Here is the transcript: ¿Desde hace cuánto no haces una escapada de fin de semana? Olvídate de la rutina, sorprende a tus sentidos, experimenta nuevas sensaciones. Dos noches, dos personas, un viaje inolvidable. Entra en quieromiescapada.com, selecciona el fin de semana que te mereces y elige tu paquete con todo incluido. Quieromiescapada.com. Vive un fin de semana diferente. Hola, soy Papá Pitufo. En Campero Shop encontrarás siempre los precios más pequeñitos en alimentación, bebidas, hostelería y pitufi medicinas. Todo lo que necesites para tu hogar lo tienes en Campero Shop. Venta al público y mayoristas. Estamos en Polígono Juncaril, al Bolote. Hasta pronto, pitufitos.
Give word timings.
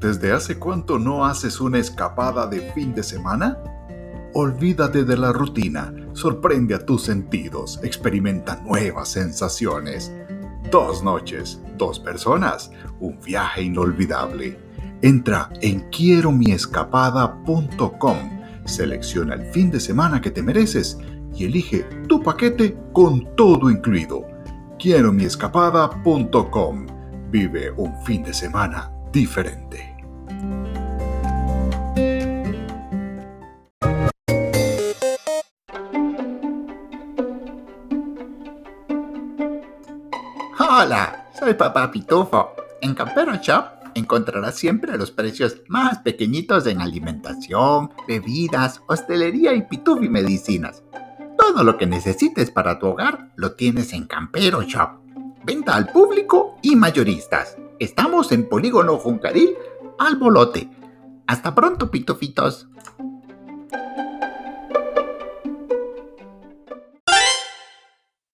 ¿Desde 0.00 0.32
hace 0.32 0.58
cuánto 0.60 1.00
no 1.00 1.24
haces 1.24 1.60
una 1.60 1.78
escapada 1.78 2.46
de 2.46 2.60
fin 2.72 2.94
de 2.94 3.02
semana? 3.02 3.58
Olvídate 4.32 5.04
de 5.04 5.16
la 5.16 5.32
rutina, 5.32 5.92
sorprende 6.12 6.76
a 6.76 6.86
tus 6.86 7.02
sentidos, 7.02 7.80
experimenta 7.82 8.62
nuevas 8.62 9.08
sensaciones. 9.08 10.12
Dos 10.70 11.02
noches, 11.02 11.60
dos 11.76 11.98
personas, 11.98 12.70
un 13.00 13.18
viaje 13.20 13.62
inolvidable. 13.62 14.56
Entra 15.02 15.50
en 15.62 15.80
quieromiescapada.com, 15.90 18.18
selecciona 18.66 19.34
el 19.34 19.46
fin 19.46 19.72
de 19.72 19.80
semana 19.80 20.20
que 20.20 20.30
te 20.30 20.44
mereces 20.44 20.96
y 21.34 21.46
elige 21.46 21.82
tu 22.06 22.22
paquete 22.22 22.78
con 22.92 23.34
todo 23.34 23.68
incluido. 23.68 24.24
Quieromiescapada.com. 24.78 26.86
Vive 27.30 27.72
un 27.72 28.00
fin 28.04 28.22
de 28.22 28.32
semana 28.32 28.92
diferente. 29.12 29.96
Hola, 40.58 41.30
soy 41.38 41.54
Papá 41.54 41.90
Pitufo. 41.90 42.52
En 42.80 42.94
Campero 42.94 43.34
Shop 43.36 43.64
encontrarás 43.94 44.54
siempre 44.56 44.96
los 44.96 45.10
precios 45.10 45.62
más 45.68 45.98
pequeñitos 45.98 46.66
en 46.66 46.80
alimentación, 46.80 47.90
bebidas, 48.06 48.82
hostelería 48.86 49.54
y 49.54 49.62
pitufi 49.62 50.08
medicinas. 50.08 50.82
Todo 51.36 51.64
lo 51.64 51.76
que 51.78 51.86
necesites 51.86 52.50
para 52.50 52.78
tu 52.78 52.86
hogar 52.88 53.30
lo 53.36 53.54
tienes 53.54 53.92
en 53.92 54.06
Campero 54.06 54.62
Shop. 54.62 55.00
Venta 55.44 55.74
al 55.74 55.88
público 55.88 56.56
y 56.62 56.76
mayoristas. 56.76 57.56
Estamos 57.80 58.32
en 58.32 58.48
Polígono 58.48 58.96
Juncaril, 58.96 59.56
al 60.00 60.16
Bolote. 60.16 60.68
Hasta 61.28 61.54
pronto, 61.54 61.92
pitufitos. 61.92 62.68